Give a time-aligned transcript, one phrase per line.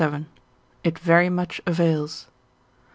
[0.83, 2.25] it very much avails.